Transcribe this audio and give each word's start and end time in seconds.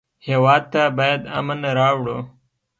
هېواد 0.27 0.63
ته 0.73 0.81
باید 0.97 1.21
امن 1.37 1.59
راوړو 1.77 2.17